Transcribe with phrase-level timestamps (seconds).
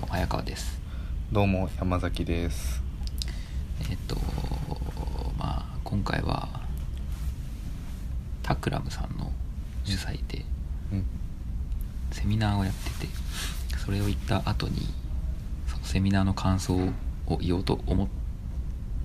[0.00, 0.80] も早川です。
[1.30, 2.82] どうも山崎です。
[3.90, 4.16] えっ、と
[5.36, 6.48] まあ今回は
[8.42, 9.30] タクラムさんの
[9.84, 10.46] 主催で
[10.92, 11.04] うん。
[12.12, 13.12] セミナーをやってて
[13.84, 14.88] それを言った後に
[15.68, 16.76] そのセミナーの感想
[17.26, 18.08] を言おうと思っ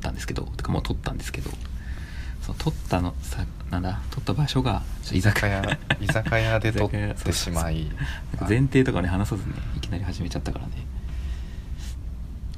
[0.01, 1.51] たんですけどてかもう撮ったんですけど
[2.45, 7.87] その撮ったのさなんだ撮った場所が居居酒酒屋屋 居酒屋で撮ってしまい。
[8.47, 10.73] 前提とかね話さずねいきなり始めちゃったからね。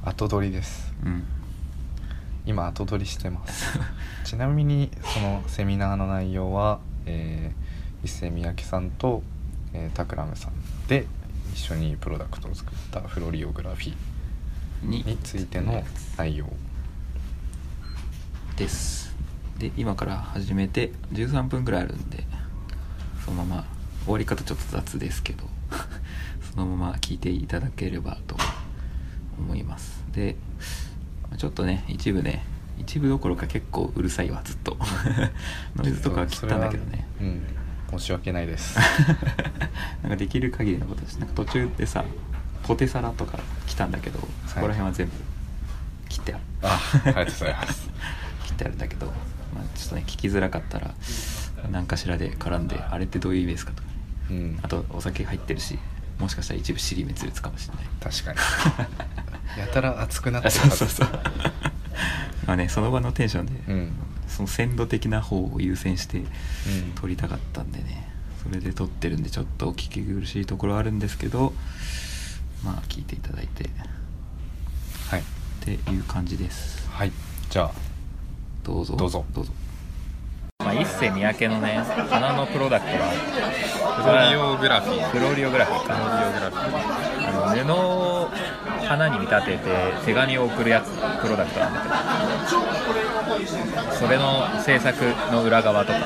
[0.04, 0.92] 後撮りです。
[1.02, 1.24] うん。
[2.44, 3.78] 今後撮りしてます。
[4.24, 9.22] ちなみにそのセミナーの内容は、えー、一世三宅さんと、
[9.72, 10.52] えー、タクラムさん
[10.86, 11.06] で
[11.54, 13.94] 一緒にプロダクトを作ったフロリオグラフィ
[14.82, 15.82] にーについての
[16.18, 16.46] 内容。
[18.56, 19.07] です
[19.58, 22.24] で今から始めて13分ぐらいあるんで
[23.24, 23.64] そのまま
[24.04, 25.44] 終わり方ちょっと雑ですけど
[26.54, 28.36] そのまま聞いていただければと
[29.38, 30.04] 思います。
[30.12, 30.36] で
[31.36, 32.44] ちょっとね一部ね
[32.78, 34.76] 一部どころか結構うるさいわずっと。
[35.76, 37.06] ノイズとかは切ったんだけどね。
[37.20, 37.42] うん
[37.90, 38.78] 申し訳ないです。
[40.02, 41.18] なんかできる限りのことです。
[41.18, 42.04] なんか途中でさ
[42.64, 45.12] ポテサラとか来たんだけどそこら辺は全部
[46.08, 47.88] 切ってある、あありがとうございます。
[48.44, 49.14] 切ってあるんだけど、まあ、
[49.78, 50.94] ちょっとね聞きづらかったら
[51.70, 53.88] 何かしらで絡んであれってどういう意味ですかとか。
[54.30, 54.58] うん。
[54.62, 55.78] あとお酒入ってるし
[56.18, 57.84] もしかしたら一部尻滅裂かもしれない。
[58.00, 58.38] 確かに。
[59.60, 61.08] やたら熱くなってあるそうそうそう。
[62.46, 63.92] まあねその場のテンションで、うん。
[64.26, 66.26] その鮮度的な方を優先してうん。
[66.96, 68.08] 撮りたかったんでね。
[68.42, 71.52] それで撮ってるんでちょっとお聞き苦しいところはあるんですけど
[72.64, 73.64] まあ聞いていただいて。
[73.64, 73.68] っ
[75.08, 75.22] はい。
[75.60, 76.86] ていう感じです。
[76.90, 77.12] はい。
[77.50, 77.72] じゃあ
[78.64, 78.96] どうぞ。
[78.96, 79.24] どうぞ。
[79.32, 79.52] どうぞ
[80.68, 83.08] まあ、一世三宅のね花のプロダクトは。
[84.04, 85.08] フロリオグラフィー。
[85.08, 85.94] フロリオグラフィーか。
[85.94, 86.68] フロリオグラフィー
[87.26, 88.28] あの布を
[88.86, 89.64] 花に見立てて
[90.04, 90.90] 手紙を送るやつ
[91.22, 91.94] プロダクトなんだけど。
[93.96, 95.98] それの制作の裏側とか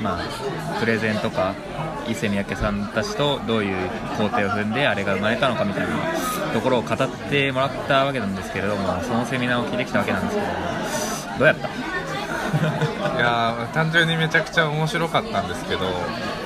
[0.00, 1.54] まあプレゼンとか
[2.08, 3.76] 伊勢三宅さんたちとどういう
[4.16, 5.96] 工程を踏んであれが生まれたのかみたいな
[6.52, 6.96] ところを語っ
[7.30, 11.97] てもらったわけなんですけれどもそのセミナーを聞いてきたわけなんですけどもどうやった？
[13.16, 15.80] いやー単純にめちゃくちゃ面白かったんですけど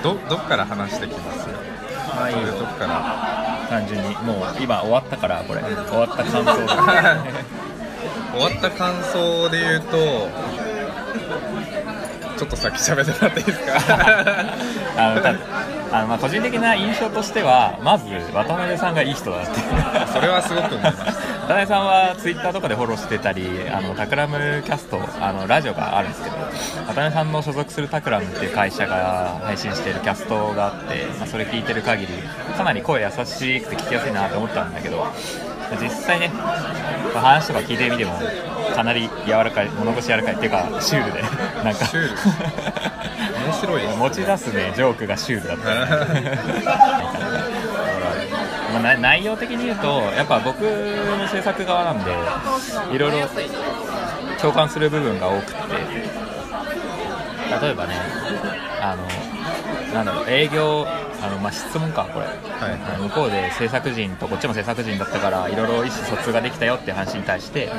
[0.02, 1.48] どどっから話してきます？
[2.16, 2.34] まあい。
[2.34, 3.66] どっから？
[3.68, 5.60] 単純にもう今終わったからこれ。
[5.62, 6.52] 終わった感想で。
[8.32, 10.28] 終わった感想で言うと
[12.38, 13.74] ちょっと先喋ってもらっていいですか？
[14.96, 15.28] あのた
[15.96, 19.60] あのまあ個人的な印象としてはまず渡辺さんがいい人だって
[20.12, 21.04] それはすごく思いました
[21.52, 32.14] 渡辺さんはツイッターとかでフォローしてたりあのタクラムキャストあのラジオがあるんですけど渡辺さんの所属するタクラムっていう会社が配信しているキャストがあって、まあ、それ聞いてる限り
[32.56, 35.04] かなり声優しくて聞きやすいなと思ったんだけど
[35.78, 38.12] 実際ね、まあ話とか聞いてみても
[38.74, 41.22] かなり柔らかい物腰柔らかいっていうかシュールで
[41.62, 41.84] なんか。
[41.84, 42.12] シュール。
[43.44, 47.41] 面白いです持ち出すねジョークがシュールだった
[48.72, 52.10] まあな内容的に言うとやっぱ僕の制作側なんで
[52.94, 53.28] いろいろ
[54.41, 56.22] 共感する部分が多くて。
[57.61, 57.94] 例えばね
[58.81, 59.06] あの
[59.94, 67.71] なんだろう営業あの、まあ、質問かこれ、あの向こうで制作人とこっちも制作人だったからいろいろ意思疎通ができたよっていう話に対して、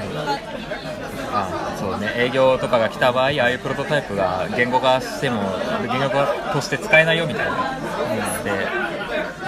[1.33, 5.41] あそうね、営業とかが来た場合ああいうプロトタイプが言語化しても
[5.81, 7.53] 言語化として使えないよみたいな、
[8.43, 8.82] で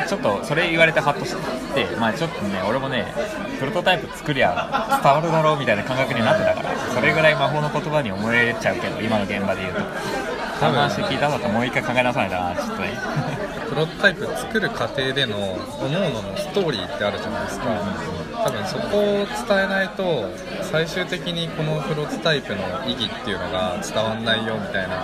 [0.08, 1.36] ちょっとそれ言われてハッとし
[1.74, 3.14] て、まあ、ちょっとね俺もね
[3.60, 9.82] プロトタイプ作りゃ伝わるだろうみたいな感覚になってたからそれぐらい魔法の言葉に思えちゃうけど今の現場で言うと。
[10.56, 12.94] その話聞いた後もう一回考え直さないとなちょっとね。
[13.68, 17.66] プロトタイプ作る過程での各々のストーリーってあるじゃないですか。
[18.46, 20.30] 多分そこを伝えないと
[20.62, 25.04] 最終的にこのプロトタイプの意義っていうのが伝わんないよみたいな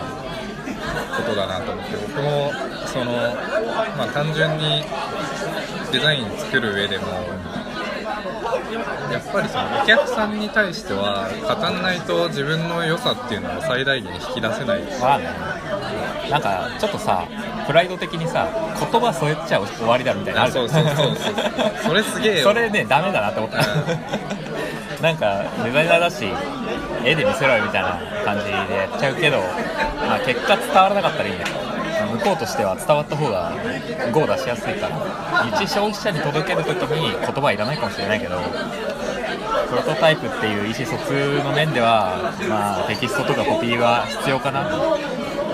[0.61, 2.51] ことだなと思って僕も
[2.87, 3.11] その、
[3.97, 4.83] まあ、単純に
[5.91, 7.07] デザイン作る上でも
[9.11, 15.25] やっぱりそのお客さんに対しては語んないと自分の良さっていうのを最大限引き出せないまあね。
[16.29, 17.27] なんかちょっとさ
[17.67, 18.47] プライド的にさ
[18.79, 20.53] 言葉添えちゃ終わりだみたいなのある。
[20.53, 21.35] そうそうそうそう
[21.83, 23.57] それすげえよそれねダメだなって思った
[25.01, 26.25] なんかデザイナーだし
[27.03, 31.61] 絵で見せろよみたいな感じでやっちゃうけど、まあ、結果伝わらなかったらいいんだけど
[32.11, 33.53] 向こうとしては伝わった方が
[34.11, 35.21] GO 出しやすいから。
[35.47, 38.37] 一消費者に届けるときに言葉はいらないかもしれないけど
[39.69, 44.69] プロトタイプっていう意思疎通の面では、まあ、テキストとかコピーは必要かな。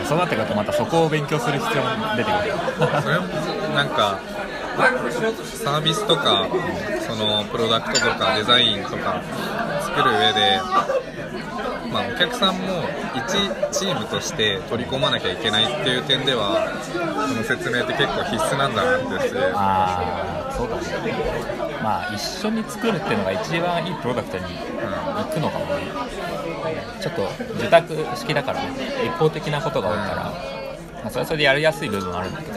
[0.07, 2.53] そうなってくるとまたそこを勉強する必要も出てくる
[3.03, 3.19] それ
[3.75, 4.19] なんか
[4.77, 6.47] サービスとか
[7.07, 9.21] そのプロダクトとかデザインとか
[9.81, 10.61] 作る上で、
[11.91, 12.83] まあ、お客さんも
[13.15, 16.79] 1チームとして取り込まなきゃいけないっていう点では
[17.27, 20.83] その説明って結構必須なんだなってああそうだね。
[21.83, 25.87] まあ一緒に作るっていうのが一番いいプロダクトに行くのかもね。
[27.01, 28.69] ちょっと受託式だからね。
[29.05, 30.33] 一方的なことが多いから、ま
[31.05, 32.56] あ、それはそれでやりやすい部分はあるんだけど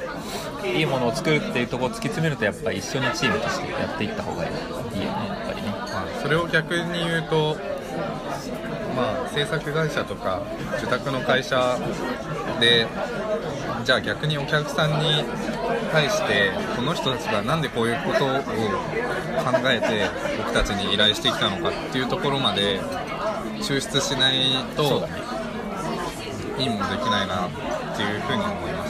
[0.64, 4.50] いいものを作るっていうところを突き詰めるとやっぱり一緒にチームとしてやっていった方がいい。
[4.50, 4.62] よね
[5.00, 5.68] やっぱりね。
[5.68, 7.56] まあそれを逆に言うと、
[8.96, 10.42] まあ、制作会社とか
[10.78, 11.78] 受託の会社
[12.60, 12.86] で
[13.84, 15.24] じゃあ逆にお客さんに
[15.92, 18.50] 対してこの人たちがなんでこういうことを考
[19.64, 20.08] えて
[20.38, 22.80] 僕たちに依頼してきたのかっていうところまで
[23.60, 24.34] 抽出しない
[24.76, 25.08] と
[26.58, 27.50] いいものできないなっ
[27.96, 28.89] ていうふうに思います。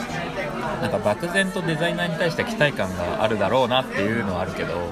[0.81, 4.91] なんか漠然とデザイナーに対して期待感があるだろうなっていうのはあるけど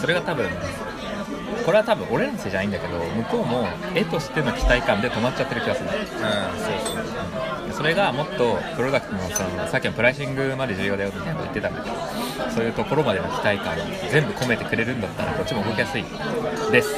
[0.00, 0.48] それが多分
[1.64, 5.88] これは多分俺らのせいじゃないんだけど向こうも絵としての期待感で止まっちゃってる気がする。
[5.88, 6.08] うん、そう
[6.94, 7.76] そう。
[7.76, 11.96] それがもっとプロダクトのそのさっきのプライシングまで重要だよみたいなこと言ってたんだけど
[12.50, 13.76] そういうところまでの期待感
[14.10, 16.04] 全部込めてくれるんだったらこっちも動きやすい。
[16.70, 16.94] です。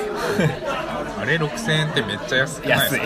[1.18, 2.78] あれ6000円ってめっちゃ安くない？
[2.78, 3.00] 安い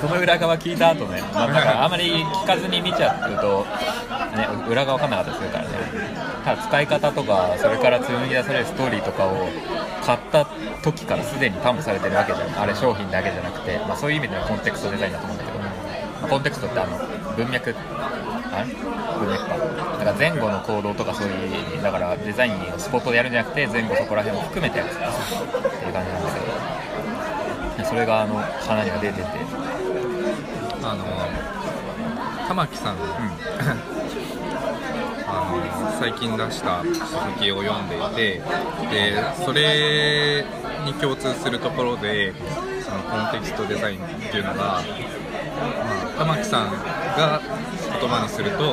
[0.00, 3.66] その裏側聞いた後ね、まあ、だからあまり聞かずに見ちゃうと、
[4.36, 5.70] ね、裏側分かんなかったりするからね。
[6.44, 9.48] ただ使い方とかそれから紡ぎ出されるストーリーとかを
[10.02, 10.46] 買った
[10.82, 12.60] 時からすでに担保されてるわけじゃん。
[12.60, 16.96] あれ商品だけじゃなくて、まあ、そういう意味ではコンテクストデザインだと思うんだけど、まあコンテクストってあの
[17.36, 17.74] 文脈？
[17.74, 18.74] あれ？
[19.18, 19.56] 文脈か。
[19.58, 26.78] だから前後の行動とかそういうだからデザインをスポットでやるんじゃなくて前後そこら辺も含めてやるっていう感じなんだけど。
[27.84, 29.22] それがあの花には出てて
[30.90, 31.04] あの
[32.48, 32.96] 玉木さん、
[35.28, 35.44] あ
[35.84, 36.90] の最近出した書
[37.36, 38.40] 籍を読んでいて
[38.90, 40.46] でそれ
[40.86, 42.32] に共通するところで
[42.80, 44.00] そのコンテキストデザインっ
[44.30, 44.82] ていうのが、まあ、
[46.18, 47.42] 玉木さんが
[48.00, 48.72] 言葉にすると、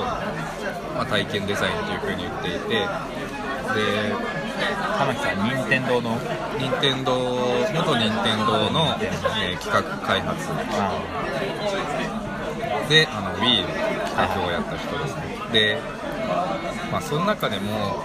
[0.96, 2.88] まあ、体験デザインというふうに言っていてで
[5.00, 6.18] 玉木さん任天堂の？
[6.58, 10.48] 任天堂元任天堂の、えー企画開発。
[10.50, 10.94] あ
[12.90, 13.68] であの Wii の
[14.06, 15.22] 企画をやった人ですね、
[15.52, 15.80] で、
[16.92, 18.04] まあ、その中でも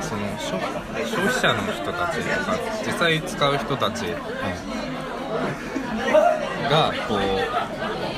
[0.00, 0.60] そのその消
[1.04, 4.04] 消費者の人たちとか実際使う人たち
[6.68, 7.18] がこう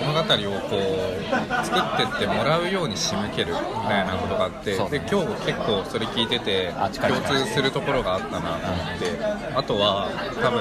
[0.06, 0.20] 物語
[0.56, 3.58] をこう作ってってもらうように仕向けるみ
[3.88, 9.18] たいなことがあって、で今日結構それ聞いてて共通するところがあったなと思って、
[9.54, 10.08] あとは
[10.40, 10.60] 多分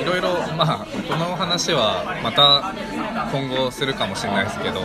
[0.00, 2.72] いろいろまあこの話はまた
[3.36, 4.80] 今後するかもしれないですけど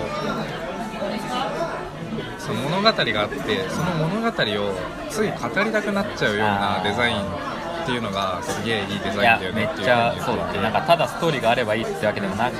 [2.39, 4.31] その物語があってその物語を
[5.09, 7.21] つい語りたくなっちゃうようなデザイン
[7.81, 10.61] っていうのがすげえいいデザインだよめっちゃねっていうふうにそうだね。
[10.61, 12.55] なんかただストーリーがあればいいってわけでもなく、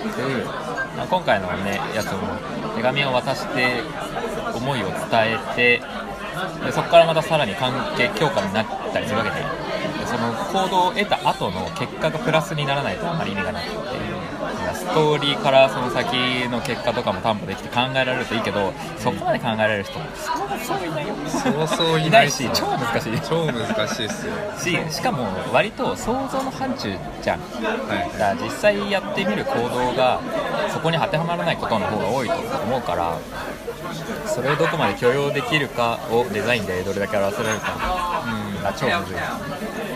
[0.98, 2.20] まあ、今回のねやつも
[2.76, 3.82] 手紙を渡して
[4.56, 5.82] 思いを伝えて
[6.66, 14.21] でそこからまたさらに関係強化になったりするわけででその行動を得た後の結果がプラスにならないとあまり意味がなくて
[14.92, 16.14] いやストーリーからその先
[16.50, 23.22] の結果とかも担保できて考えられるといいけどそこまで考えられる人もそうそういないよそうそういいないし超難しい。
[23.22, 24.34] 超難しいっすよ。
[24.90, 27.40] ししかも割と想像の範疇じゃん。
[27.40, 28.12] はい。
[28.14, 30.20] だから実際やってみる行動が
[30.70, 33.18] そこに当てはまらないことの方が多いと思うから
[34.26, 38.24] それをどこまで許容できるかをデザインでどれだけ表せられるか
[38.58, 38.64] うん。
[38.64, 39.18] が超むずい。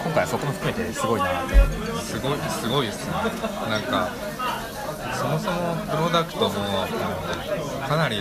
[0.03, 2.19] 今回はそこも含めてすごいなって思ってす。
[2.19, 3.13] ごいすごいですね。
[3.69, 4.09] なんか
[5.25, 6.51] そもそもプロダクトも
[7.87, 8.17] かなり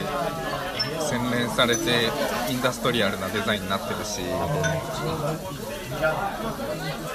[1.00, 2.08] 洗練されて
[2.50, 4.20] インダストリアルなデザインになってるし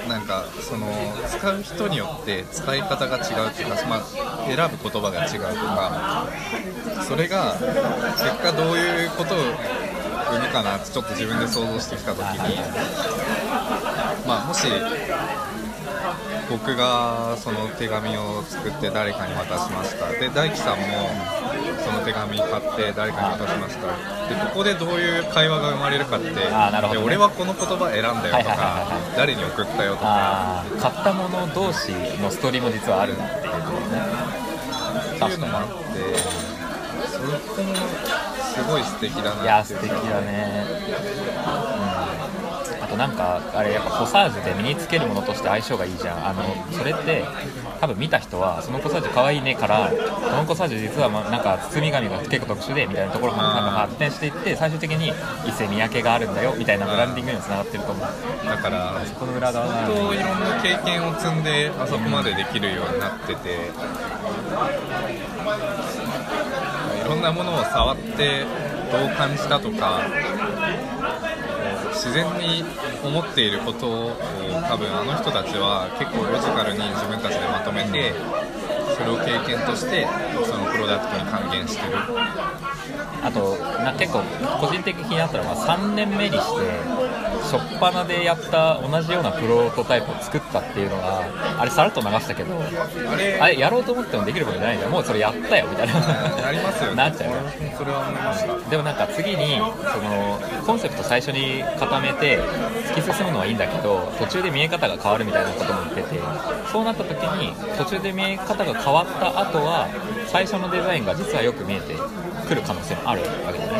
[0.08, 0.88] なんかその
[1.28, 4.04] 使う人によって使い方が違うっていうか、まあ、
[4.48, 6.28] 選ぶ言葉が違うとか
[7.08, 9.38] それが結果どういうことを
[10.32, 12.58] 生むかなってちょっと自分で想像してきた時に
[14.28, 14.68] まあもし
[16.50, 20.10] 僕がその手紙を作って誰かに渡しました。
[20.12, 20.86] で大樹さんも
[21.86, 23.88] その手紙買って誰かに渡しました。
[24.28, 26.36] でここでどういう会話が生まれるかってね。
[26.92, 30.64] で俺はこの言葉選んだよとかはい誰に送ったよとか。
[30.80, 31.92] 買ったもの同士
[32.22, 33.28] のストーリーも実はあるっていう
[33.64, 34.02] ことね
[35.16, 35.74] っていうのもあって
[37.08, 40.66] そこもすごい素敵だいなっていうや素敵だね、
[43.00, 46.28] なんかあれやっぱコサージュで身につけるものとして相性がいいじゃん。
[46.28, 47.24] あのそれって
[47.80, 49.96] 多分見た人はそのコサージュ可愛いねからそ
[50.36, 55.08] のコサージュ実はまなんか包み紙が結構特殊でみたいなところからなんか発展していって最終的に
[55.48, 58.08] 伊勢三宅があるんだよみたいなブランディングにもつながってると思う。
[58.46, 63.72] だからそこの裏側相当いろんな経験を積んであそこまでできるようになってて、
[67.06, 68.44] いろんなものを触って
[68.92, 70.02] どう感じたとか
[72.00, 72.64] 自然に
[73.04, 74.16] 思っていることを
[74.70, 78.16] 多分あの人たちは結構ロジカルに自分たちでまとめて
[79.00, 80.06] それを経験として
[80.46, 81.98] そのプロダクトに還元してる。
[83.22, 84.22] あとな結構
[84.62, 86.62] 個人的に気になったのが3年目にして
[87.44, 91.24] 初っ端でやった同じようなプロトタイプを作ったっていうのが
[91.60, 92.56] あれさらっと流したけど
[93.42, 93.60] あれ？
[93.60, 95.94] やろうと思ってもできることじゃないじゃんもうそれやったよみたいな。
[95.94, 96.96] なりますよね。
[96.96, 97.34] なっちゃう
[97.78, 98.70] それは思いました。
[98.70, 102.40] でもなんか次にそのコンセプト最初に固めて
[102.96, 106.22] 突き進むのはいいんだけど途中で見え方が変わるみたいなことも言ってて
[106.72, 109.88] そうなった時に途中で見え方が変わった後は
[110.28, 111.96] 最初のデザインが実はよく見えて
[112.48, 113.72] くる可能性もあるわけだね。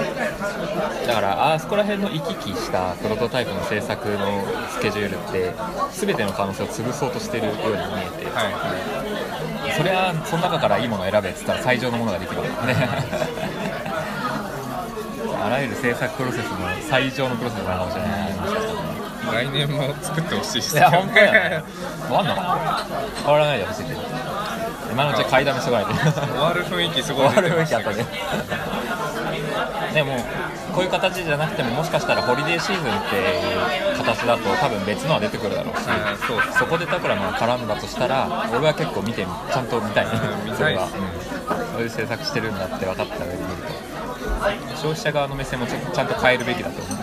[1.08, 5.54] だからあそこら辺の行き来したプロトタイプの制作のスケジュールって
[5.92, 7.72] 全ての可能性を潰そうとしてるように見え
[8.26, 8.54] て、はい
[9.78, 12.76] それはその中からいいものを選べって言ったら最上のものができるわけだね。
[15.42, 16.58] あらゆる制作プロセスの
[16.90, 18.28] 最上のプロセスなのかもしれな。
[18.28, 18.34] い
[19.32, 21.64] 来年も作ってほしいですいや、本当やね。
[22.08, 24.00] 終わんの変わらないでほしいけど。
[24.92, 25.94] 今のうち買いだめしてこないで。
[25.94, 28.06] 終わる雰囲気すごい終わる雰囲気あったね。
[29.94, 30.18] でも、
[30.74, 40.12] こういう形じゃなくても、もしかしたらホリデーシーズンっていう形だと、多分別のは出てくるだろうし、うそこでタクラムが絡んだとしたら、俺は結構見てみ、ちゃんと見たいね
[40.44, 40.52] うん。
[40.52, 46.98] 見それは、うんそういう制作してるんだって分かった上で見ると、消費者側の目線もちゃんと変えるべきだと思う。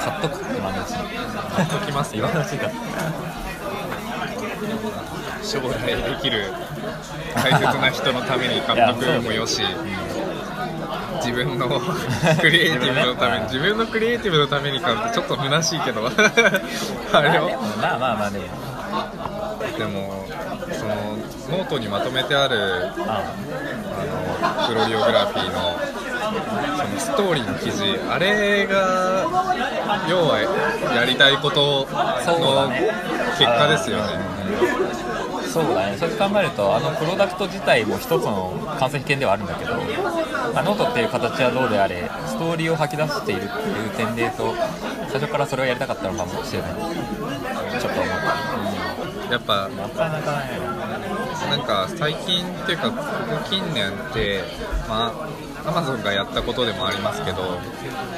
[0.00, 1.16] 買っとく今のうちに。
[1.16, 2.84] 買っときます今のうちに買っとく
[5.44, 6.52] 将来できる
[7.34, 9.62] 大切な人のために買っとくもよし
[11.16, 11.80] 自分の
[12.40, 16.10] クリエイティブのために自分のクリエイティブのために買うとちょっと虚しいけど。
[17.12, 18.44] あれをまあまあまあでも
[19.78, 20.24] でも
[20.72, 20.94] その
[21.58, 23.34] ノートにまとめてあるああ。
[24.62, 25.78] のプロリオグラフィーの
[26.98, 29.26] ストーリーの記事あれが
[30.08, 30.40] 要は
[30.94, 32.90] やりたいことのね
[33.38, 34.34] 結果ですよね。
[35.54, 35.96] そうだね。
[35.96, 39.74] そうやって考えるとあのプロダクト自体も一つの完成品ではあるんだけど、
[40.52, 44.54] まあ、ノートっていう形はどうであれストーリーを吐き出しているっていう点で言うと
[45.12, 46.72] 最初からそれをやりたかったのかもしれない。
[46.74, 48.14] ちょっと思っ
[49.28, 50.58] た、やっぱうん、なかなかね。
[51.50, 53.02] なんか最近っていうかここ
[53.48, 54.42] 近年って
[54.88, 55.28] まあ
[55.66, 57.58] アマゾンがやったことでもありますけど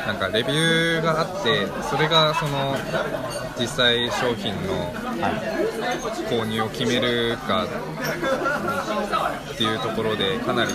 [0.06, 2.74] なんかレビューがあってそれがその
[3.58, 4.92] 実際商品の
[6.28, 10.72] 購入を決めるかっていうところでかなり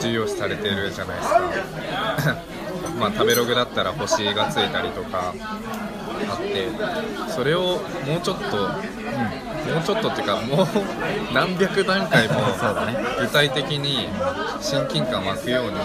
[0.00, 2.36] 重要視されてるじゃないですか。
[2.98, 5.32] まあ食べログだったら星がついたりとか
[6.28, 6.68] あって
[7.28, 8.70] それをもうちょっと、
[9.72, 10.66] もうちょっとっていうかもう
[11.32, 12.34] 何百段階も
[13.20, 14.08] 具体的に
[14.60, 15.78] 親近感湧くように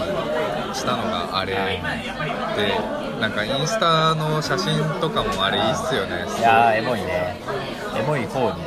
[0.74, 1.60] したのがあれで
[3.20, 6.26] なんかインスタの写真とかもあれいいっすよね。
[6.38, 7.40] いやーエモいね。
[7.98, 8.62] エモい方に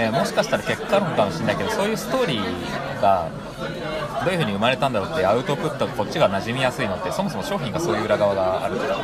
[0.00, 3.28] 行っててねねもしかしたら結果論かもしれないけどそういうストーリーが
[4.24, 9.02] どういう風に生まれたんだろうってアウトプットがこっちが馴染みやすいのってそもそも商品がそういう裏側があるからね。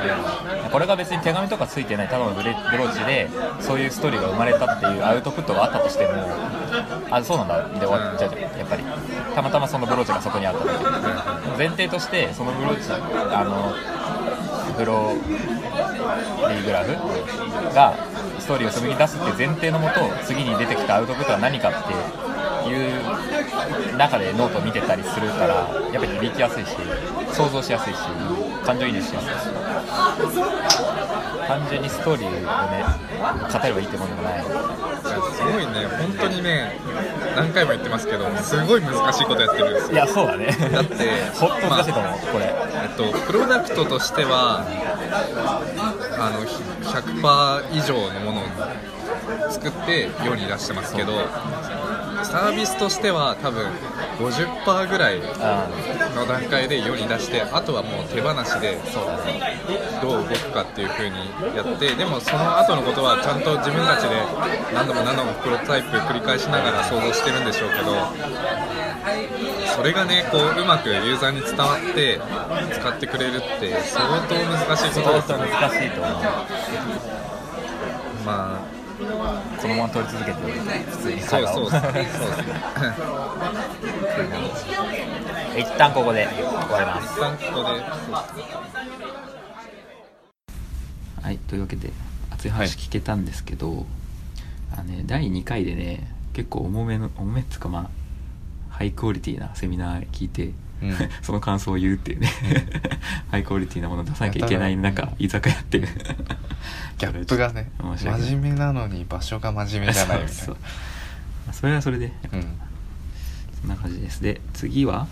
[0.71, 6.13] これが別に手紙とかついてないただのブローチでそういうストーリーが生まれたっていうアウトプットがあったとしても
[7.11, 8.85] あそうなんだで終わっちゃうじゃんやっぱり。
[9.35, 13.75] たまたまそのブローチがそこにあっただけで前提としてそのブローチあの
[14.77, 17.95] ブローリーグラフが
[18.47, 26.77] ストーリーを紡ぎ出すっていう前提のもと次に出てきたアウトプットは何かっていう中でノートを見てたりするからやっぱり響きやすいし
[27.33, 27.99] 想像しやすいし
[28.65, 30.39] 感情移入しやすいし
[31.49, 32.47] 単純にストーリーをね
[33.51, 34.45] 語ればいいってもんでもない。
[34.45, 36.81] すごいね本当にね
[37.37, 39.93] 何回も言ってますけどすごい難しいことやってるんですよ。
[39.93, 40.47] いやそうだね。
[40.47, 40.95] だって
[41.35, 42.45] ほんと難しいと思う、これ。
[42.47, 44.65] えっと、プロダクトとしては
[46.27, 48.45] あの100%以上のものを
[49.51, 51.13] 作って世に出してますけど
[52.25, 53.65] サービスとしては多分
[54.19, 58.77] 50%ぐらいの段階で世に出してあとはもう手放しで
[60.03, 61.17] どう動くかっていう風に
[61.55, 64.17] やってでもその後のことはちゃんと自分たちで
[64.75, 67.95] 何度も何度もプロトタイプ繰り返しながら想像してるんでしょうけど
[69.77, 72.21] それがねこううまくユーザーに伝わって
[72.73, 76.15] 使ってくれるって相当難しいこと相ですよね当難しいと思う。
[78.25, 80.41] まあこのまま撮り続けて
[80.91, 81.81] 普通にそうそうそう。
[81.81, 82.27] そうですね。
[85.59, 87.15] 一旦ここで終わります。
[87.15, 87.81] 一旦ここで
[91.23, 91.91] はいというわけで
[92.31, 93.87] 熱い話聞けたんですけど、
[94.73, 97.91] あのね、第2回でね結構重めの重めっつうかまあ
[98.77, 100.53] ハイクオリティなセミナー聞いて、
[100.83, 100.95] うん。
[101.23, 102.31] その感想を言うっていうね。
[103.31, 110.53] ハイクオリティなものを出さなきゃいけない中居酒屋ってギャップがね真面目なのに場所が真面目じゃないみたいな。
[110.53, 110.59] ま
[111.49, 112.43] あそれはそれでうん。
[113.63, 114.23] そんな感じです。
[114.23, 115.07] で次は？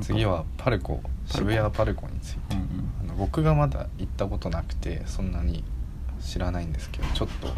[0.00, 1.02] 次はパルコ。
[1.28, 1.50] パルコ。
[1.50, 2.56] 渋谷パルコについて。
[2.56, 2.68] うんうん。
[3.02, 5.62] あの僕がまだ行ったことなくてそんなに
[6.20, 7.54] 知らないんですけどちょっと。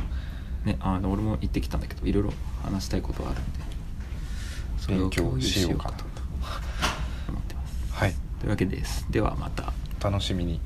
[0.67, 3.76] ねあの俺も行ってきたんだけどいろいろ話したいことはあるんで
[4.87, 6.05] それを勉強共有しようかと
[7.29, 7.93] 思ってます。
[7.93, 8.15] はい。
[8.39, 9.05] というわけです。
[9.11, 9.73] ではまた。
[9.99, 10.61] 楽しみに